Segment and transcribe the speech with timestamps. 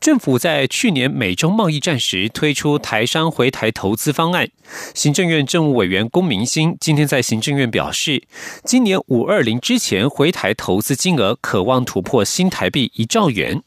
[0.00, 4.48] 政府在去年美中贸易战时推出台商回台投资方案。
[4.94, 8.22] 行政院政务委员龚明鑫今天在行政院表示，
[8.64, 13.62] 今年五二零之前回台投资金额可望突破新台币一兆元。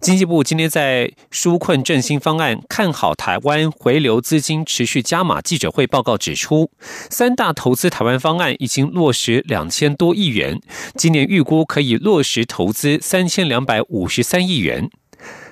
[0.00, 6.70] 经济部今天在纾困振兴方案看好台湾回流资金持续加码记者会报告指出，
[7.10, 10.60] 三大投资台湾方案已经落实两千多亿元，
[10.94, 14.88] 今年预估可以落实投资三千两百五十三亿元。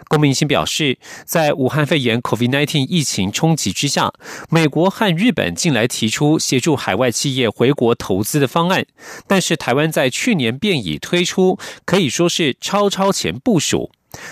[0.08, 4.12] 龚明鑫表示，在武汉肺炎 （COVID-19） 疫情冲击之下，
[4.48, 8.86] 美国和日本近来提出协助海外企业回国投资的方案，
[9.26, 13.90] 但是台湾在去年便已推出，可以说是超超前部署。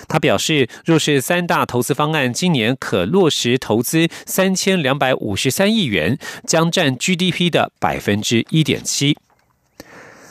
[0.09, 6.17] 他表示，若是三大投资方案今年可落实投资三千两百五十三亿元，
[6.47, 9.19] 将占 GDP 的百分之一点七。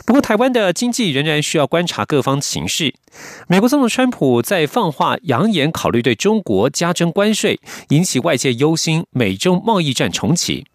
[0.05, 2.93] 不过，台湾的经济仍然需要观察各方形势。
[3.47, 10.65] 美国总统川普在放话，扬言考虑对中国加征关税，引起外界忧心，美中贸易战重启。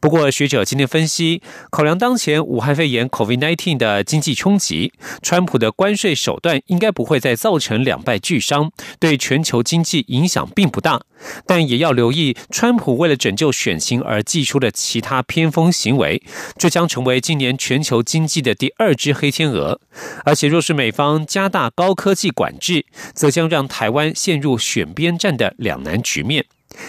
[0.00, 11.02] 不过，学者今天分析，考量当前武汉肺炎 （COVID-19） 的经济冲击，川普的关税手段应该不会再造成两败俱伤，对全球经济影响并不大。
[11.46, 16.22] 但也要留意，川普为了拯救选情而祭出的其他偏锋行为，
[16.56, 19.80] 这将成为今年全球经济的第二只黑天鹅。
[20.24, 26.44] 而且，若是美方加大高科技管制，则将让台湾陷入选边站的两难局面。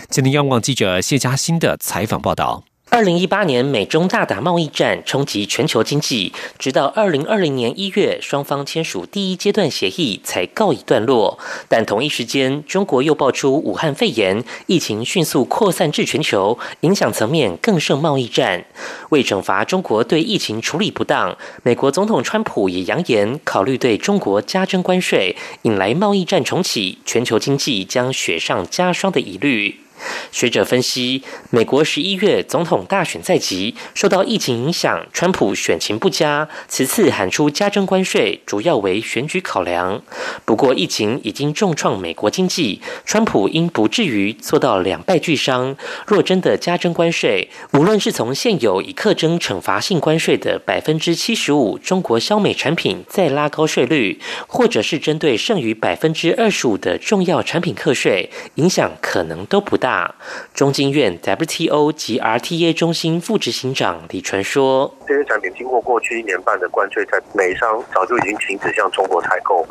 [0.09, 2.66] 今天，央广记者谢嘉欣的采访报道。
[2.89, 11.37] 二零一八年美中大打贸易战，冲击全球经济，直到二零二零年一月，双方签署第一阶段协议才告一段落。
[11.67, 18.65] 但同一时间，中国又爆出武汉肺炎疫情，迅速扩散至全球，影响层面更胜贸易战。
[19.09, 29.81] 为惩罚中国对疫情处理不当，美国总统川普也扬言考虑对中国加征关税，引来贸易战重启，全球经济将雪上加霜的疑虑。
[30.31, 40.01] 学者分析，美国十一月总统大选在即，受到疫情影响，川普选情不佳，此次喊出加征关税，主要为选举考量。
[40.45, 45.75] 不过，疫情已经重创美国经济，川普应不至于做到两败俱伤。
[46.05, 59.86] 若真的加征关税，无论是从现有以课征惩罚性关税的百分之七十五中国消美产品再拉高税率，或者是针对剩余百分之二十五的重要产品课税，影响可能都不大。
[59.87, 60.13] 大。
[60.53, 69.65] 中经院 WTO 及 RTA 中心副执行长李传说：“这些产品经过过去一年半的关税，在美商早就已经停止向中国采购，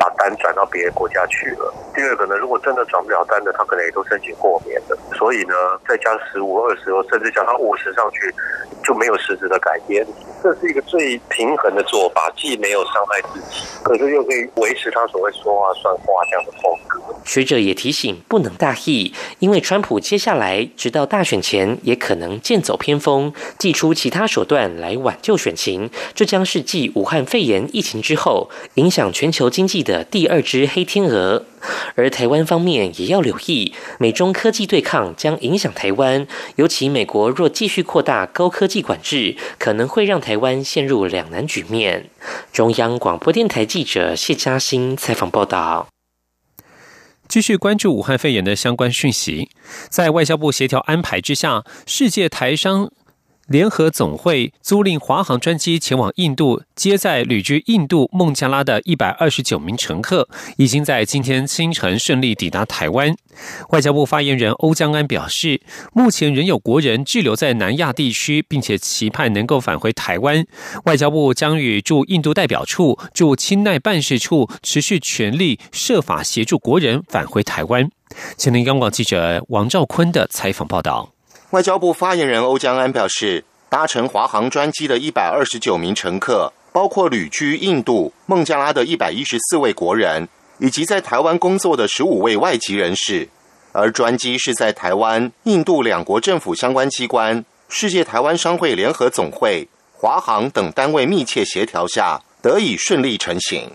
[0.00, 1.74] 把单转到别的国家去了。
[1.94, 4.96] 第二个呢，如果真的转不了单的，他可能也都申请豁免的。
[5.14, 5.54] 所以呢，
[5.86, 8.34] 再加十五、二十，甚至加到五十上去，
[8.82, 10.06] 就没有实质的改变。
[10.42, 25.90] 这是一个最平衡的做法，既没有伤害自己，可是又可以维持他所谓说话算话这样的风格。”学者也提醒，不能大意，因为川普接下来直到大选前也可能剑走偏锋，祭出其他手段来挽救选情。
[26.14, 31.44] 这将是继武汉肺炎疫情之后，影响全球经济的的第二只黑天鹅。
[31.94, 42.08] 而台湾方面也要留意，美中科技对抗将影响台湾，尤其美国若继续扩大高科技管制，可能会让台湾陷入两难局面。
[42.52, 45.88] 中央广播电台记者谢嘉欣采访报道。
[47.28, 49.50] 继续关注武汉肺炎的相关讯息，
[49.88, 52.90] 在外交部协调安排之下，世界台商。
[53.50, 63.12] 联合总会租赁华航专机前往印度接载旅居印度孟加拉的一百二十九名乘客，已经在今天清晨顺利抵达台湾。
[63.70, 65.60] 外交部发言人欧江安表示，
[65.92, 70.46] 目前仍有国人滞留在南亚地区，并且期盼能够返回台湾。
[70.84, 77.90] 外交部将与驻印度代表处、驻钦奈办事处持续全力设法协助国人返回台湾。
[78.36, 81.10] 前听央广记者王兆坤的采访报道。
[81.50, 93.28] 外交部发言人欧江安表示，搭乘华航专机的一百二十九名乘客，包括旅居印度、孟加拉的一百一十四位国人，以及在台湾工作的十五位外籍人士。
[93.72, 103.72] 而专机是在台湾、印度两国政府相关机关、世界台湾商会联合总会、华航等单位密切协调下，得以顺利成行。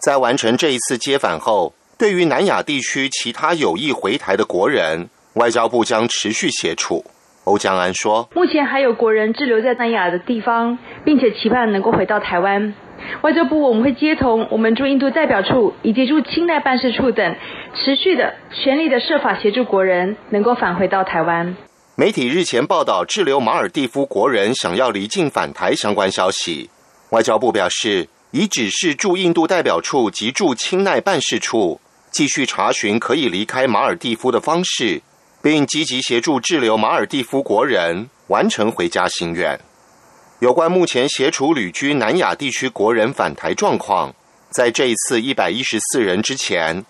[0.00, 7.04] 在完成这一次接返后，对于南亚地区其他有意回台的国人，外交部将持续协助。
[7.44, 12.72] 欧江安说：“目前还有国人滞留在南亚的地方，并且期盼能够回到台湾。
[13.20, 17.36] 外交部我们会接同 我们驻印度代表处以及驻清奈办事处等，
[17.74, 21.56] 持续的全力的设法协助国人能够返回到台湾。”
[21.96, 26.70] 媒体日前报道滞留马尔蒂夫国人想要离境返台相关消息，
[27.10, 31.80] 外交部表示已指示驻印度代表处及驻清奈办事处
[32.10, 35.02] 继续查询可以离开马尔蒂夫的方式。
[35.44, 39.60] 并积极协助滞留马尔蒂夫国人完成回家心愿。
[40.38, 44.14] 有关目前协助旅居南亚地区国人返台状况，
[44.48, 46.86] 在这一次一百一十四人之前，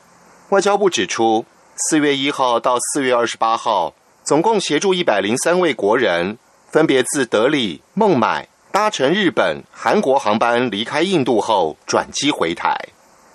[0.51, 3.93] 外交部指出，四月一号到四月二十八号，
[4.23, 6.39] 总共协助一百零三位国人，
[6.71, 12.79] 分别自德里、孟买搭乘日本、韩国航班离开印度后转机回台。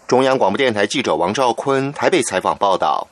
[0.07, 3.08] 中央广播电台记者王兆坤台北采访报道。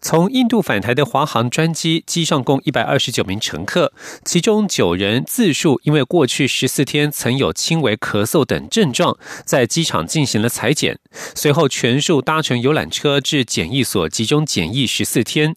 [0.00, 3.92] 从印度返台的华航专机，机上共一百二十九名乘客，
[4.24, 10.98] 其中九人自述因为过去十四天曾有轻微咳嗽等症状，在机场进行了裁剪，
[11.34, 15.54] 随后全数搭乘游览车至检疫所集中检疫十四天。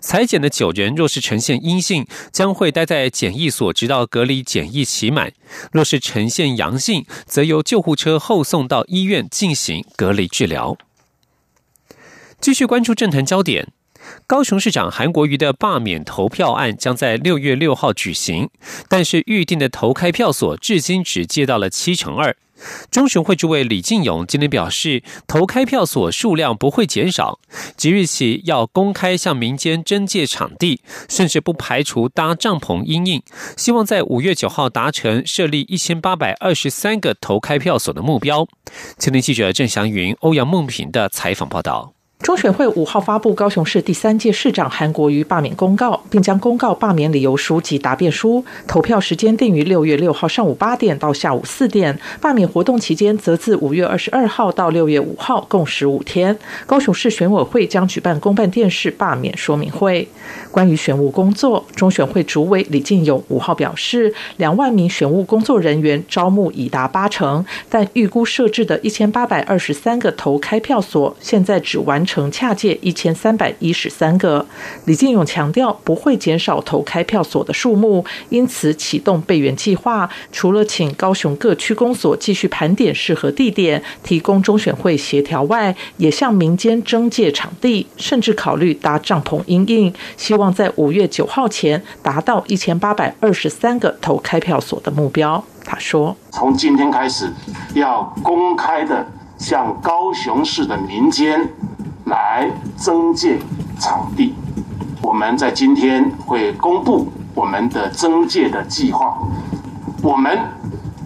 [0.00, 5.30] 裁剪的九人若是呈现阴性，将会待在检疫所直到隔离检疫期满；
[5.72, 10.76] 若是呈现阳性，则由救护车后送到医院进行隔离治疗。
[12.40, 13.68] 继续关注政坛焦点。
[14.26, 18.50] 高雄市长韩国瑜的罢免投票案将在六月六号举行，
[18.88, 22.36] 但是预定的投开票所至今只借到了七成二。
[22.88, 27.40] 中选会主委李进勇今天表示，投开票所数量不会减少，
[27.76, 33.22] 即日起要公开向民间征借场地，甚至不排除搭帐篷应应，
[33.56, 38.46] 希望在五月九号达成设立一千八百二十三个投开票所的目标。
[38.98, 41.93] 青年记者郑祥云、欧阳梦平的采访报道。
[42.20, 51.98] 中选会五号发布高雄市第三届市长韩国瑜罢免公告，并将公告罢免理由书及答辩书投票时间定于六月六号上午八点到下午四点。
[52.22, 56.38] 罢免活动期间则自五月二十二号到六月五号，共十五天。
[56.64, 60.08] 高雄市选委会将举办公办电视罢免说明会。
[60.50, 72.24] 关于选务工作，中选会主委李进勇五号表示，两万名选务工作人员招募已达八成，但预估设置的一千八百二十三个投开票所，现在只完成。
[72.34, 74.44] 恰借一千三百一十三个，
[74.86, 95.44] 李进勇强调不会减少投开票所的数目，因此启动备援计划，除了请高雄各区公所继续盘点适合地点，提供中选会协调外，也向民间征借场地，甚至考虑搭帐篷应应，希望在五月九号前达到一千八百二十三个投开票所的目标。
[95.64, 97.32] 他说：“从今天开始，
[97.74, 99.06] 要公开的
[99.38, 101.48] 向高雄市的民间。”
[102.06, 103.38] 来增建
[103.80, 104.34] 场地，
[105.00, 109.16] 我们在今天会公布我们的增建的计划。
[110.02, 110.38] 我们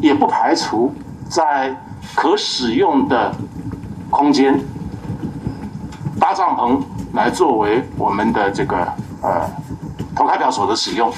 [0.00, 0.92] 也不排除
[1.28, 1.74] 在
[2.14, 3.32] 可使用的
[4.10, 4.58] 空间
[6.18, 6.80] 搭帐篷，
[7.12, 8.76] 来作为我们的这个
[9.22, 9.48] 呃
[10.16, 11.12] 投开票所的使用。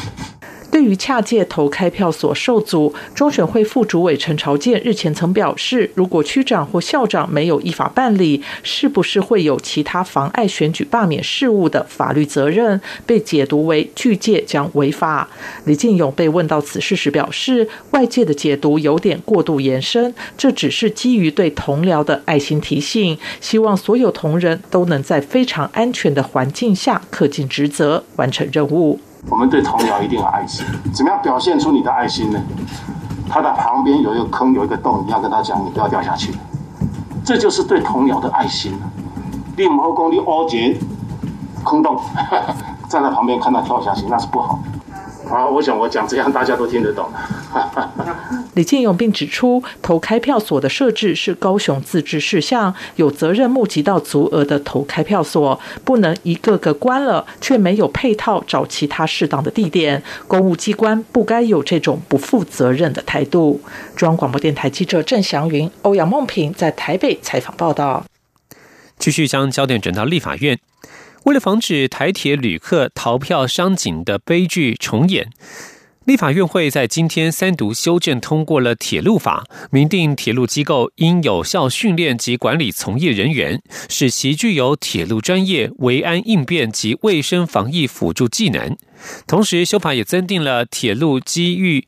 [0.71, 12.81] 对于恰借投开票所受阻，中选会副主委陈朝健日前曾表示，如果区长或校长没有依法办理，是不是会有其他妨碍选举罢免事务的法律责任？
[13.05, 15.29] 被解读为拒借将违法。
[15.65, 29.01] 李进勇被问到此事时表示，外界的解读有点过度延伸，这只是基于对同僚的爱心提醒，希望所有同仁都能在非常安全的环境下恪尽职责，完成任务。
[29.29, 32.41] 我们对同僚一定有爱心，怎么样表现出你的爱心呢？
[33.29, 36.35] 他的旁边有一个坑，有一个洞，你要跟他讲，你不要掉下去，
[37.25, 38.91] 这就是对同僚的爱心了。
[39.57, 40.77] 立母后宫的凹节
[41.63, 42.01] 空洞，
[42.89, 44.80] 站在旁边看他跳下去，那是不好的。
[45.31, 47.09] 好，我想我讲这样大家都听得懂。
[48.55, 60.03] 李建勇并指出，投开票所的设置是高雄自治事项，有责任募集到足额的投开票所，不能一个个关了却没有配套找其他适当的地点。
[60.27, 63.61] 公务机关不该有这种不负责任的态度。
[63.95, 68.05] 中央广播电台记者郑祥云、欧阳梦平在台北采访报道。
[68.99, 70.59] 继续将焦点转到立法院。
[71.25, 75.31] 为了防止台铁旅客逃票伤警的悲剧重演，
[76.07, 88.77] 立法院会在今天三读修正通过了铁路法，明定铁路机构应有效训练及管理从业人员，使其具有铁路专业、维安应变及卫生防疫辅助技能。
[89.27, 91.87] 同时，修法也增订了铁路机遇。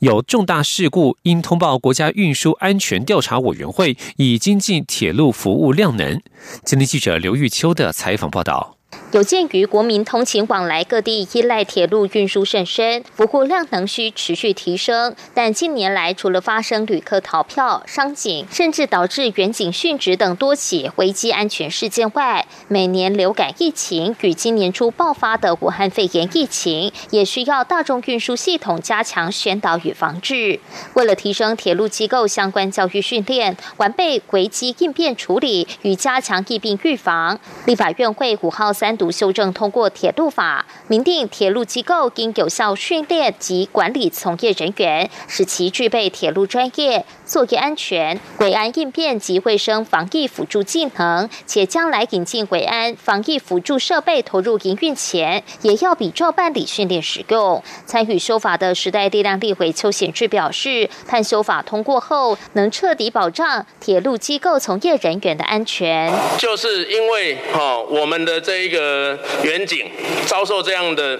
[0.00, 6.20] 有重大事故，应通报国家运输安全调查委员会，以精进铁路服务量能。
[6.64, 8.77] 今天记者刘玉秋的采访报道。
[9.12, 15.14] 有鉴于国民通勤往来各地依赖铁路运输甚深，服务量能需持续提升。
[15.32, 30.60] 但近年来，除了发生旅客逃票、伤警，甚至导致远警殉职等多起危机安全事件外，每年流感疫情与今年初爆发的武汉肺炎疫情，也需要大众运输系统加强宣导与防治。
[30.92, 38.98] 为了提升铁路机构相关教育训练，完备危机应变处理与加强疫病预防，立法院会五号三。
[38.98, 51.30] 读修正通过铁路法，明定铁路机构应有效训练及管理从业人员，使其具备铁路专业、作业安全、轨安应变及卫生防疫辅助技能。
[51.46, 57.62] 且将来引进轨安防疫辅助设备投入营运前，也要比照办理训练使用。
[57.86, 66.12] 参与修法的时代力量立委邱显志表示，判修法通过后，能彻底保障铁路机构从业人员的安全。
[66.36, 69.18] 就是因为哈，我们的这一个。
[69.42, 69.86] 远景
[70.26, 71.18] 遭受这样的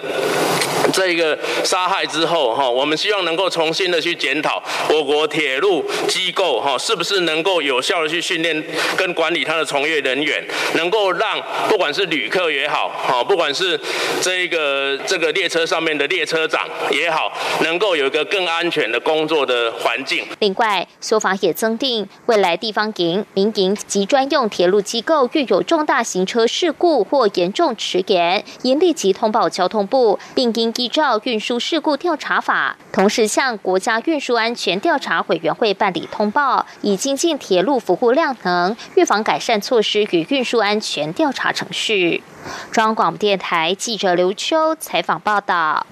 [0.93, 8.65] 这一个杀害之后，哈，我们希望能够重新的去检讨我国铁路机构，哈，是不是能够有效的去训练
[8.97, 13.79] 跟管理它的从业人员，能够让不管是旅客也好，哈，不管是
[14.21, 20.27] 这一个这个列车上面的列车长也好，能够有一个更安全的工作的环境。
[20.41, 42.25] 另外，说法也增订，未来地方营、民营及专用铁路机构遇有重大行车事故或严重迟延，应立即通报交通部，并应依照运输事故调查法，同时向国家运输安全调查委员会办理通报，以精进铁路服务量能、预防改善措施与运输安全调查程序。
[42.73, 45.87] 中央广播电台记者刘秋采访报道。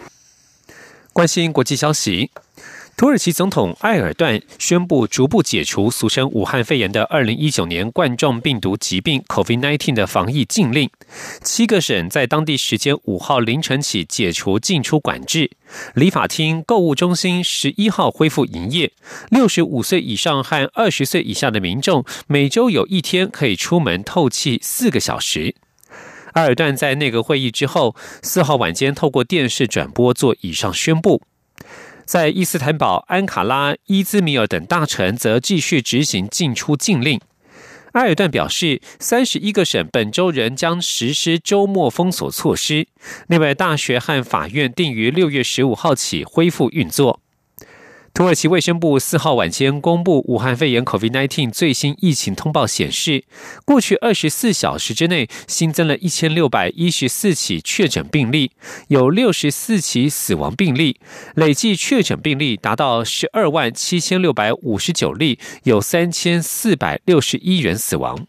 [1.12, 2.31] 关心国际消息。
[2.97, 10.88] 土耳其总统埃尔段宣布逐步解除俗称武汉肺炎的二零一九年冠状病毒疾病 （COVID-19） 的防疫禁令。
[11.43, 15.50] 七个省在当地时间五号凌晨起解除进出管制，
[15.93, 18.91] 理发厅、购物中心十一号恢复营业。
[19.29, 25.55] 六十五岁以上和二十岁以下的民众每周有一天可以出门透气四个小时。
[26.33, 31.21] 埃尔段在内阁会议之后，四号晚间透过电视转播做以上宣布。
[32.07, 37.21] 在伊斯坦堡、安卡拉、伊兹米尔等大城则继续执行进出禁令。
[37.93, 42.87] 埃尔段表示，三十一个省本周仍将实施周末封锁措施。
[43.27, 47.21] 另外，大学和法院定于六月十五号起恢复运作。
[48.17, 53.25] 土耳其卫生部四号晚间公布武汉肺炎 （COVID-19） 最新疫情通报显示，
[53.67, 58.53] 过去二十四小时之内新增了一千六百一十四起确诊病例，
[58.89, 60.99] 有六十四起死亡病例，
[61.35, 68.27] 累计确诊病例达到十二万七千六百五十九例，有三千四百六十一人死亡。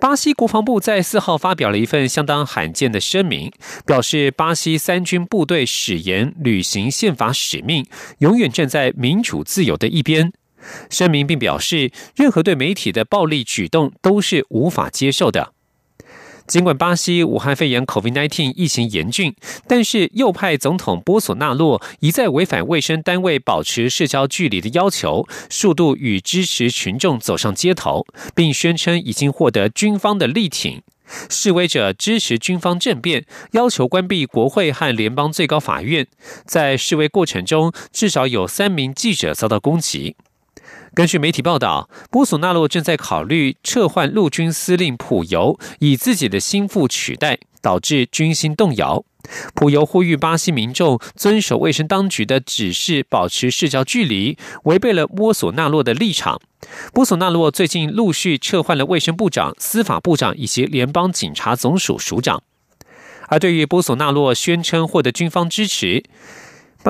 [0.00, 3.52] 巴西国防部在四号发表了一份相当罕见的声明，
[3.84, 7.86] 表示巴西三军部队誓言履行宪法使命，
[8.18, 10.32] 永远站在民主自由的一边。
[10.88, 15.52] 声明并表示，任何对媒体的暴力举动都是无法接受的。
[16.50, 19.32] 尽管巴西武汉肺炎 （COVID-19） 疫情严峻，
[19.68, 28.04] 但是右派总统波索纳洛一再违反卫生单位保持社交距离的要求，数度与支持群众走上街头，
[28.34, 30.82] 并宣称已经获得军方的力挺。
[31.28, 36.08] 示威者支持军方政变，要求关闭国会和联邦最高法院。
[36.44, 40.16] 在示威过程中，至少有三名记者遭到攻击。
[40.92, 49.04] 根据媒体报道，波索纳洛正在考虑撤换陆军司令普尤，以自己的心腹取代，导致军心动摇。
[49.54, 56.40] 普尤呼吁巴西民众遵守卫生当局的指示，保持社交距离，违背了波索纳洛的立场。
[56.92, 62.42] 波索纳洛最近陆续撤换了卫生部长、司法部长以及联邦警察总署署长。
[63.28, 66.02] 而对于波索纳洛宣称获得军方支持，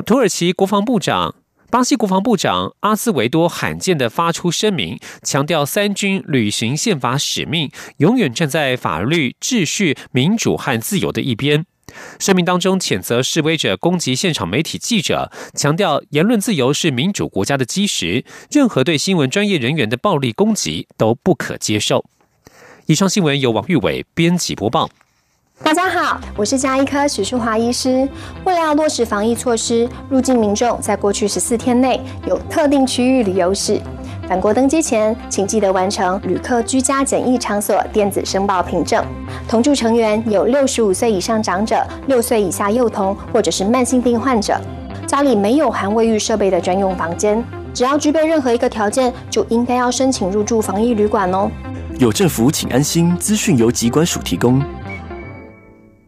[0.05, 1.35] 土耳其国防部长。
[1.71, 11.65] 巴西国防部长阿斯维多罕见的发出声明，强调三军履行宪法使命，永远站在法律、秩序、民主和自由的一边。
[12.19, 22.03] 声明当中谴责示威者攻击现场媒体记者，强调言论自由是民主国家的基石，任何对新闻专业人员的暴力攻击都不可接受。
[22.87, 24.89] 以上新闻由王玉伟编辑播报。
[25.63, 28.07] 大家好，我是加医科许淑华医师。
[28.43, 33.79] 为了要落实防疫措施，入境民众在过去十四天内有特定区域旅游史，
[34.27, 39.05] 返国登机前，请记得完成旅客居家检疫场所电子申报凭证。
[39.47, 44.59] 同住成员有六十五岁以上长者、六岁以下幼童或者是慢性病患者，
[45.05, 47.41] 家里没有含卫浴设备的专用房间，
[47.73, 51.49] 只要具备任何一个条件，就应该要申请入住防疫旅馆哦。
[51.99, 53.15] 有政府，请安心。
[53.17, 54.61] 资讯由机关署提供。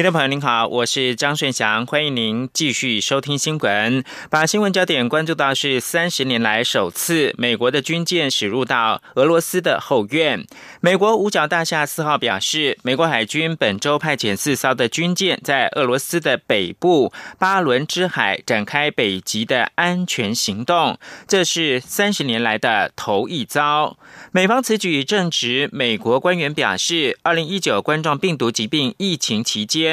[0.00, 4.02] 听众朋友您好，我是张顺祥，欢迎您继续收听新闻。
[4.30, 10.46] 把新闻焦点关注到是三十年来首次美国的军舰驶入到俄罗斯的后院。
[10.80, 23.98] 美国五角大厦四号表示，美国海军本周派遣四艘的军舰在俄罗斯的北部巴伦支海展开北极的安全行动，这是三十年来的头一遭。
[24.32, 29.89] 美方此举正值美国官员表示，二零一九冠状病毒疾病疫情期间。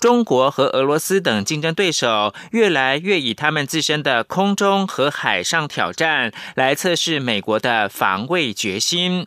[0.00, 9.26] 中国和俄罗斯等竞争对手越来越以他们自身的空中和海上挑战来测试美国的防卫决心。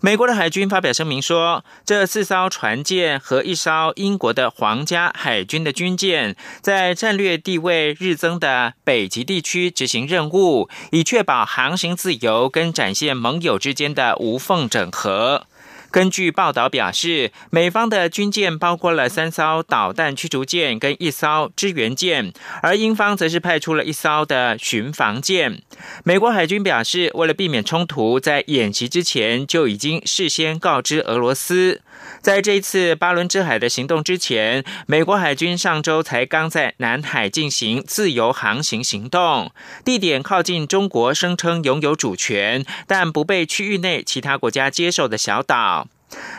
[0.00, 15.46] 美国的海军发表声明说，这四艘船舰和一艘英国的皇家海军的军舰，在战略地位日增的北极地区执行任务，以确保航行自由跟展现盟友之间的无缝整合。
[15.90, 22.32] 根据报道表示，美方的军舰包括了三艘导弹驱逐舰跟一艘支援舰，
[22.62, 25.62] 而英方则是派出了一艘的巡防舰。
[26.04, 31.80] 美国海军表示，为了避免冲突，在演习之前就已经事先告知俄罗斯。
[32.20, 39.52] 在这一次巴伦支海的行动之前，美国海军上周才刚在南海进行自由航行行动，
[39.84, 45.88] 地点靠近中国声称拥有主权但不被区域内其他国家接受的小岛。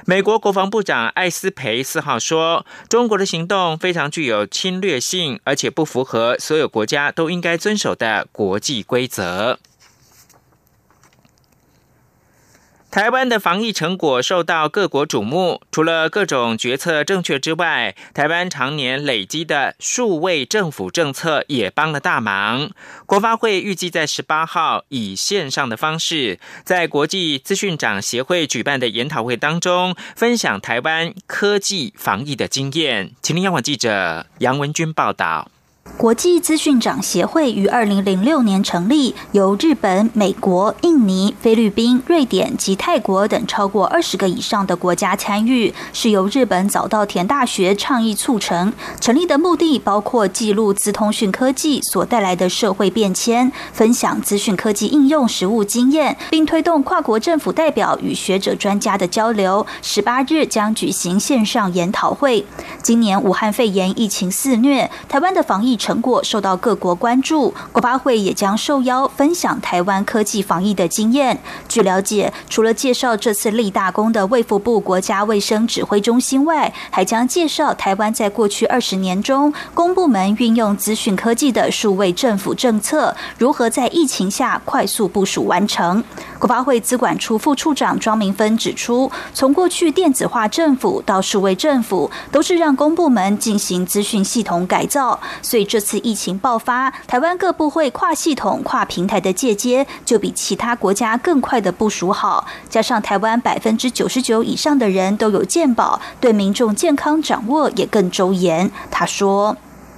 [0.06, 9.60] 美国国防部长艾斯培四号说：“中国的行动非常具有侵略性，而且不符合所有国家都应该遵守的国际规则。”
[12.92, 22.70] 台湾的防疫成果受到各国瞩目，除了各种决策正确之外，台湾常年累积的数位政府政策也帮了大忙。
[23.06, 33.14] 国发会预计在十八号以线上的方式，在国际资讯长协会举办的研讨会当中，分享台湾科技防疫的经验。
[33.22, 35.50] 请听央广记者杨文君报道。
[35.98, 48.72] 国际资讯长协会于二零零六年成立，由日本、美国、印尼、菲律宾、瑞典及泰国等超过二十个以上的国家参与，是由日本早稻田大学倡议促成。
[49.00, 59.66] 成立的目的包括记录资通讯科技所带来的社会变迁，分享资讯科技应用实务经验，并推动跨国政府代表与学者专家的交流。
[59.82, 62.46] 十八日将举行线上研讨会。
[62.84, 65.72] 今年武汉肺炎疫情肆虐，台湾的防疫。
[65.82, 71.42] 成果受到各国关注，国发会也将受邀分享台湾科技防疫的经验。
[71.68, 86.04] 据了解，除了介绍这次立大功的卫福部国家卫生指挥中心外，还将介绍台湾在过去二十年中公部门运用资讯科技的数位政府政策，如何在疫情下快速部署完成。
[86.38, 95.61] 国发会资管处副处长庄明芬指出，从过去电子化政府到数位政府，都是让公部门进行资讯系统改造，所以。
[95.64, 102.46] 这次疫情爆发，台湾各部会跨系统、跨平台的借接就比其他国家更快的部署好。
[102.70, 108.70] 加上台湾百分之九十九以上的人都有健保，对民众健康掌握也更周延。
[108.90, 109.56] 他说：“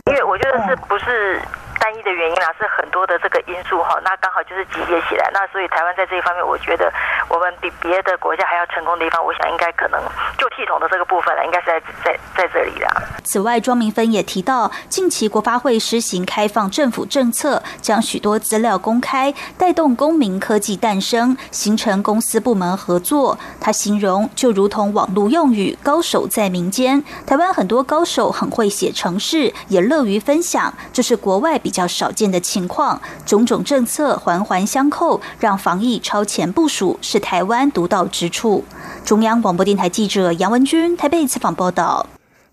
[0.10, 1.42] 因为我觉得是不是？”
[1.84, 6.90] 单一的原因啊，是很多的这个因素哈，那刚好就是集结起来，那所以台湾在这一方面，我觉得
[7.28, 10.00] 我们比别的国家还要成功的地方，我想应该可能
[10.38, 12.90] 就系统的这个部分了，应该是在在在这里啦。
[13.26, 23.38] 此外，庄明芬也提到，近期国发会施行开放政府政策，将许多资料公开，带动公民科技诞生，形成公司部门合作。
[23.60, 27.04] 他形容就如同网络用语，高手在民间。
[27.28, 31.73] 台湾很多高手很会写程式，也乐于分享，这是国外比。
[31.74, 38.64] 较少见的情况，种种政策环环相扣，让防疫超前部署是台湾独到之处。
[39.04, 42.06] 中央广播电台记者杨文君台北采访报道。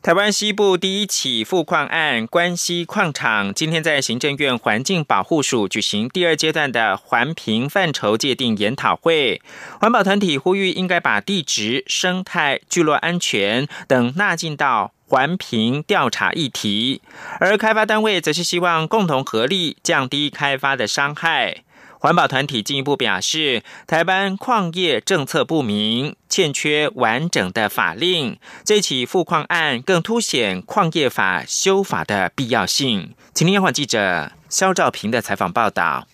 [0.03, 9.43] 台湾西部第一起富矿案关西矿场，今天在行政院环境保护署举行第二阶段的环评范畴界定研讨会。
[9.79, 14.93] 环保团体呼吁，应该把地质、生态、聚落安全等纳进到。
[15.11, 17.03] 环评调查议题，
[17.41, 21.65] 而开发单位则是希望共同合力降低开发的伤害。
[21.99, 28.39] 环保团体进一步表示，台湾矿业政策不明，欠缺完整的法令。
[28.65, 33.13] 这起富矿案更凸显矿业法修法的必要性。
[33.35, 36.07] 请听央广记者肖兆平的采访报道。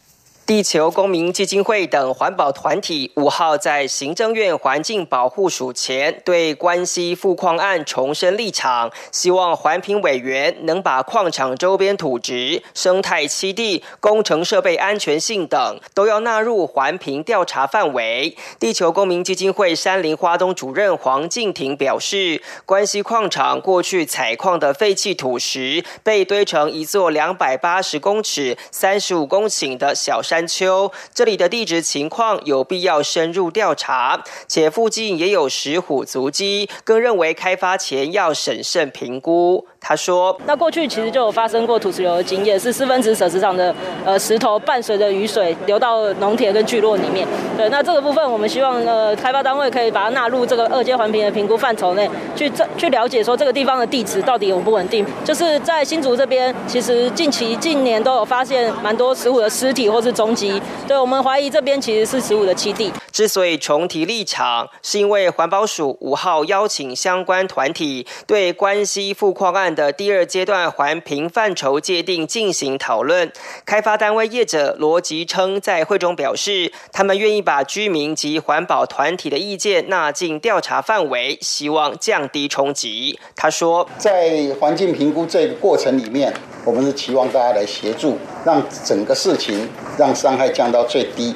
[0.46, 18.36] 地球公民基金会等环保团体五号在行政院环境保护署前对关西富矿案重申立场，希望环评委员能把矿场周边土质、生态栖地、工程设备安全性等都要纳入环评调查范围。
[18.60, 30.35] 地球公民基金会山林花东主任黄敬庭表示，关西矿场过去采矿的废弃土石被堆成一座两百八十公尺、三十五公顷的小山。
[30.36, 39.66] 山丘，这里的地质情况有必要深入调查，且附近也有石虎足迹，更认为开发前要审慎评估。
[39.88, 43.72] 他说：“那过去其实就有发生过土石流的经验，是四分之 sở 石场的
[44.04, 47.24] 呃石头伴随着雨水流到农田跟聚落里面。
[47.56, 55.06] 对，那这个部分我们希望呃开发单位可以把它纳入这个二阶环评的评估范畴内，去这去了解说这个地方的地质到底稳不稳定。
[55.24, 62.92] 就是在新竹这边，其实近期近年都有发现蛮多石虎的尸体或是踪迹，对我们怀疑这边其实是石虎的栖地。
[63.12, 73.30] 之所以重提立场，是因为环保署五号邀请相关团体对关西富矿案。”的第二阶段环评范畴界定进行讨论，
[73.64, 83.20] 开发单位业者罗吉称在会中表示，他们愿意把居民及环保团体的意见纳进调查范围，希望降低冲击。
[83.36, 86.32] 他说，在环境评估这个过程里面，
[86.64, 91.34] 我们是期望大家来协助，让整个事情让伤害降到最低，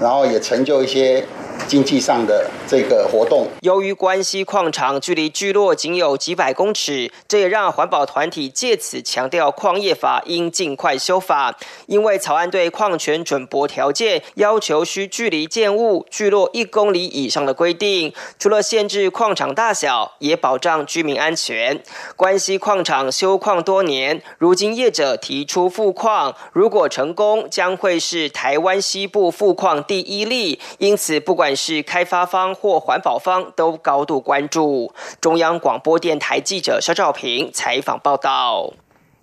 [0.00, 1.22] 然后也成就一些。
[1.66, 11.56] 经济上的这个活动，由于关西矿场距离聚落仅有几百公尺，这也让环保团体借此强调矿业法应尽快修法。
[11.86, 21.82] 因为草案对矿权准驳条件要求需距离建物聚落一公里以上的规定，除了限制矿场大小，也保障居民安全。
[22.16, 30.58] 关西矿场修矿多年，如今业者提出复矿，如果成功，将会是台湾西部复矿第一例。
[30.78, 34.94] 因此，不管是开发方或环保方都高度关注。
[35.20, 38.72] 中央广播电台记者肖兆平采访报道：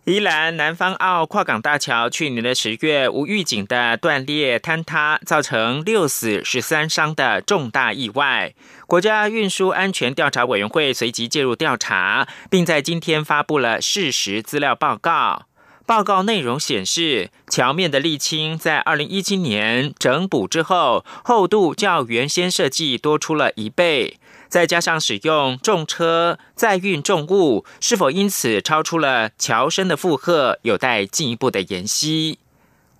[0.05, 8.53] 宜兰南方澳跨港大桥去年的十月无预警的断裂坍塌，造成六死十三伤的重大意外。
[8.87, 15.43] 国家运输安全调查委员会随即介入调查，并在今天发布了事实资料报告。
[15.89, 24.19] 报告内容显示，桥面的沥青在二零一七年整补之后，厚度较原先设计多出了一倍。
[24.47, 32.37] 再加上使用重车载运重物，是否因此超出了桥身的负荷，有待进一步的研析。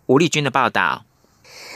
[0.07, 1.05] 吴立军的报道。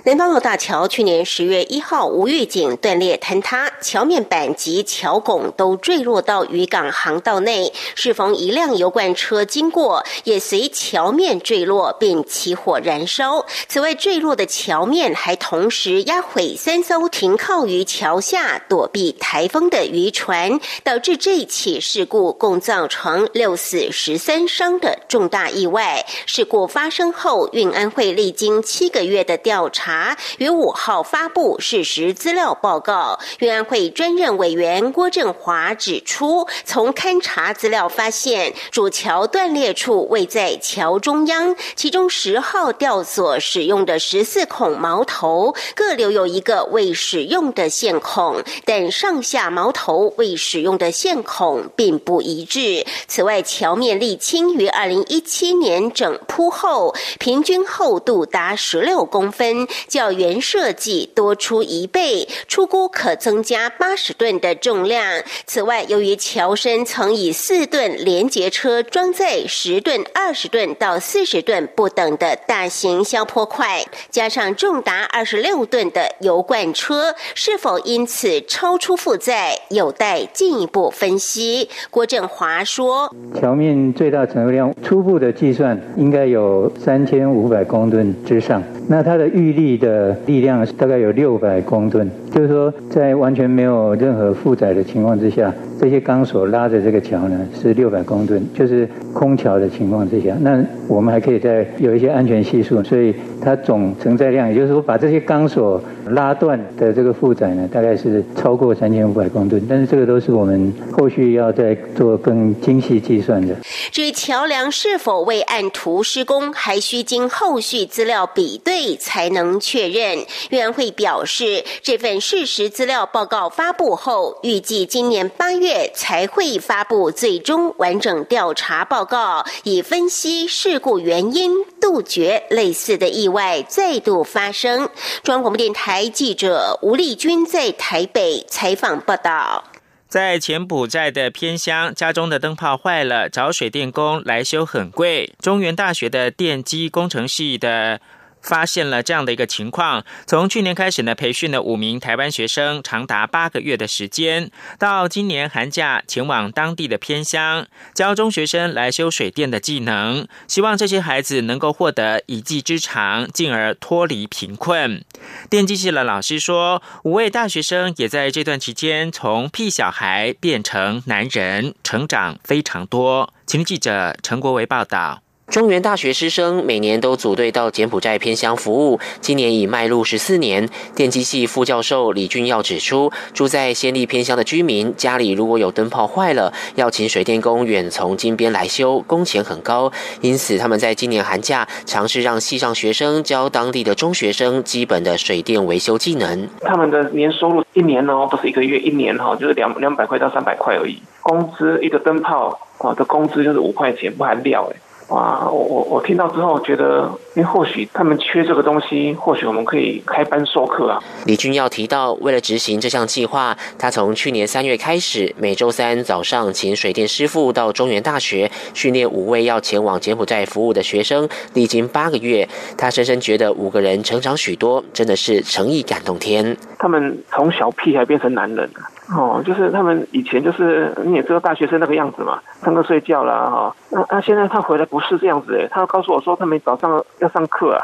[0.02, 7.72] 南方澳大桥去年十月一号无预警断裂坍塌，桥面板及桥拱都坠落到渔港航道内。
[7.94, 13.46] 适逢一辆油罐车经过，也随桥面坠落并起火燃烧。
[13.70, 26.04] 此外，坠落的桥面还同时压毁三艘停靠于桥下躲避台风的渔船，导致这起事故共造成六死十三伤的重大意外。
[26.26, 29.83] 事故发生后，运安会历经七个月的调查。
[29.84, 52.86] 查于五号发布事实资料报告，运安会专任委员郭振华指出，从勘查资料发现，主桥断裂处位在桥中央，其中十号吊索使用的十四孔锚头各留有一个未使用的线孔，但上下锚头未使用的线孔并不一致。
[53.10, 59.68] 此外，桥面沥青于二零一七年整铺后，平均厚度达十六公分。
[59.88, 65.04] 较原设计多出一倍，出估可增加八十吨的重量。
[65.46, 81.70] 此外，由于桥身曾以四吨连接车装载十吨、二十吨到四十吨不等的大型消坡块，加上重达二十六吨的油罐车，是否因此超出负载，有待进一步分析。
[81.90, 113.56] 郭振华说：“桥面最大承受量初步的计算应该有三千五百公吨之上，那它的预力。”的力量大概有六百公吨，就是说，在完全没有任何负载的情况之下，这些钢索拉着这个桥呢是六百公吨，就是空桥的情况之下，那我们还可以再有一些安全系数，所以它总承载量，也就是说，把这些钢索拉断的这个负载呢，大概是超过三千五百公吨，但是这个都是我们后续要再做更精细计算的。
[113.92, 119.60] 至于桥梁是否未按图施工，还需经后续资料比对才能。
[119.60, 120.18] 确认，
[120.52, 134.90] 委员会表示，这份事实资料报告发布后，预计今年八月才会发布最终完整调查报告，以分析事故原因，杜绝类似的意外再度发生。
[135.22, 139.66] 中央广播电台记者吴丽君在台北采访报道。
[140.08, 145.34] 在前埔寨的偏乡，家中的灯泡坏了，找水电工来修很贵。
[145.42, 148.00] 中原大学的电机工程系的。
[148.44, 165.04] 发现了这样的一个情况，从去年开始呢，培训了五名台湾学生，长达八个月的时间，到今年寒假前往当地的偏乡，教中学生来修水电的技能，希望这些孩子能够获得一技之长，进而脱离贫困。
[165.50, 173.34] 电机系的老师说，五位大学生也在这段期间从屁小孩变成男人，成长非常多。
[173.48, 175.23] 请记者陈国维报道。
[175.54, 180.68] 中原大学师生每年都组队到柬埔寨偏乡服务，今年已迈入十四年。
[180.96, 189.92] 电机系副教授李俊耀指出，住在先立偏乡的居民家里如果有灯泡坏了，要请水电工远从金边来修，工钱很高。
[190.22, 196.50] 因此，他们在今年寒假尝试让系上学生教当地的中学生基本的水电维修技能。
[196.62, 201.00] 他们的年收入一年呢，不是一个月，一年哈就是两两百块到三百块而已。
[201.22, 204.78] 工资一个灯泡啊的工资就是五块钱，不含料哎。
[205.14, 211.00] 哇，我我我听到之后觉得，因为或许他们缺这个东西，或许我们可以开班授课啊。
[211.28, 226.58] 李君耀提到，为了执行这项计划，他从去年三月开始，每周三早上请水电师傅到中原大学训练五位要前往柬埔寨服务的学生，历经八个月，他深深觉得五个人成长许多，真的是诚意感动天。
[226.80, 228.68] 他们从小屁孩变成男人
[229.10, 233.76] 哦，就是他们以前就是你也知道大学生那个样子嘛，上课睡觉啦哈。
[233.90, 237.84] 那那现在他回来不是这样子诶，他告诉我说他们早上要上课啊，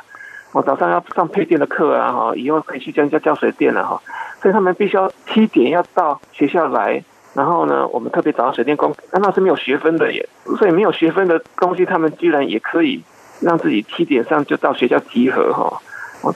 [0.54, 4.02] 我早上要上配电的课啊哈，以后可以去教教教水电了哈。
[4.42, 7.04] 所以他们必须要七点要到学校来，
[7.34, 10.28] 然后呢，我们特别找到水电工，那是没有学分的耶，
[10.58, 13.04] 所以没有学分的东西，他们居然也可以
[13.42, 15.64] 让自己七点上就到学校集合哈。
[15.64, 15.82] 哦，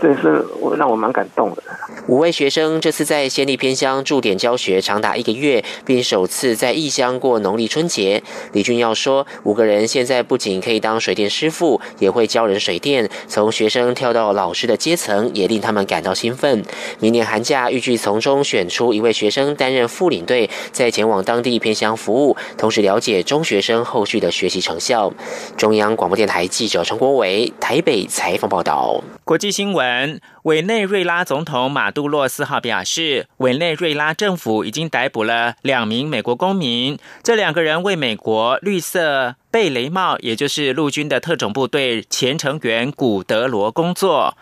[0.01, 1.63] 这也是我让我蛮感动的。
[2.07, 8.23] 五位学生这次在仙立偏乡驻点教学长达一个月，并首次在异乡过农历春节。
[8.53, 16.63] 李俊耀说，五个人现在不仅可以当水电师傅，也会教人水电，从学生跳到老师的阶层，也令他们感到兴奋。
[16.99, 25.11] 明年寒假预计从中选出一位学生担任副领队，再前往当地偏乡服务，同时了解中学生后续的学习成效。
[25.55, 29.01] 中央广播电台记者陈国伟台北采访报道。
[29.25, 36.97] 国际新闻：委内瑞拉总统马杜洛四号表示，委内瑞拉政府已经逮捕了两名美国公民。
[37.21, 44.37] 这两个人为美国绿色贝雷帽，也就是陆军的特种部队前成员古德罗工作。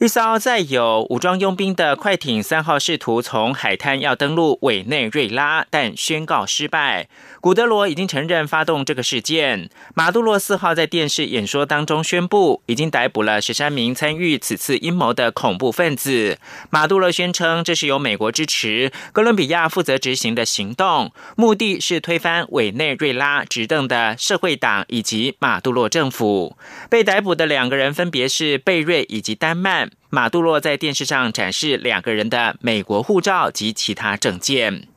[0.00, 7.08] 一艘载有武装佣兵的快艇三号试图从海滩要登陆委内瑞拉，但宣告失败。
[7.44, 9.68] 古德罗已经承认发动这个事件。
[9.94, 16.38] 马杜罗四号在电视演说当中宣布，已经逮捕了十三名参与此次阴谋的恐怖分子。
[16.70, 26.56] 马杜罗宣称，这是由美国支持、哥伦比亚负责执行的行动，目的是推翻委内瑞拉执政的社会党以及马杜罗政府。
[26.88, 29.90] 被逮捕的两个人分别是贝瑞以及丹曼。
[30.08, 34.88] 马杜洛在电视上展示两个人的美国护照及其他证件。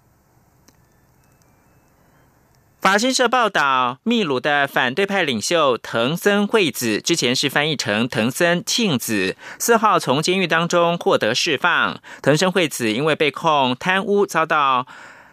[2.87, 11.99] 法新社报道，秘鲁的反对派领袖藤森惠子之前是翻译成藤森庆子，四号从监狱当中获得释放。
[12.21, 14.87] 藤森惠子因为被控贪污，遭到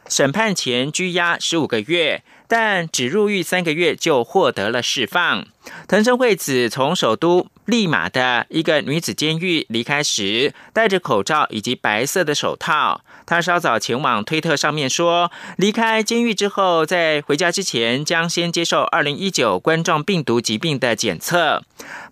[0.09, 2.25] 审判前拘押十五个月。
[2.47, 5.47] 但只入狱三个月就获得了释放。
[5.89, 13.01] 藤森惠子从首都利马的一个女子监狱离开时，戴着口罩以及白色的手套。
[13.27, 21.63] 他稍早前往推特上面说，离开监狱之后，在回家之前将先接受二零一九冠状病毒疾病的检测。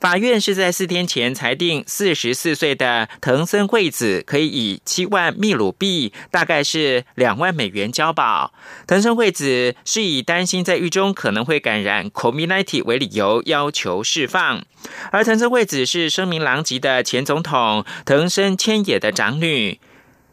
[0.01, 8.53] 法院是在四天前裁定，四十四岁的藤森惠子可以以七万秘鲁币，大概是两万美元交保。
[8.87, 14.65] 藤森惠子是以担心在狱中可能会感染 COVID-19 为理由要求释放。
[15.11, 19.79] 而藤森惠子是声名狼藉的前总统藤森千野的长女。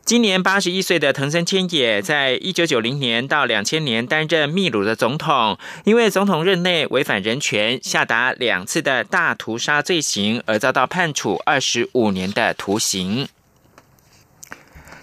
[0.10, 13.28] 今年八十一岁的藤森千野，在一九九零年到两千年担任秘鲁的总统，因为总统任内违反人权、下达两次的大屠杀罪行，而遭到判处二十五年的徒刑。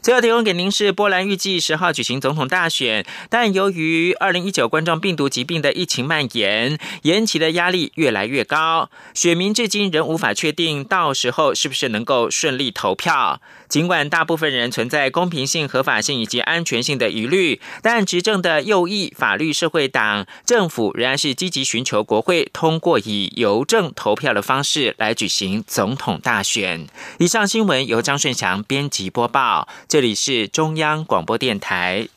[0.03, 13.41] 最后提供给您是波兰预计十号举行总统大选，但由于二零一九冠状病毒疾病的疫情蔓延，延期的压力越来越高，选民至今仍无法确定到时候是不是能够顺利投票。
[13.69, 26.87] 尽管大部分人存在公平性、合法性以及安全性的疑虑，但执政的右翼法律社会党政府仍然是积极寻求国会通过以邮政投票的方式来举行总统大选。
[27.19, 32.09] 以上新闻由张顺祥编辑播报，这里是中央广播电台。